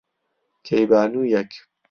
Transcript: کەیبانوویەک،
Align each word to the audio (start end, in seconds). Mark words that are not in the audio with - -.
کەیبانوویەک، 0.65 1.51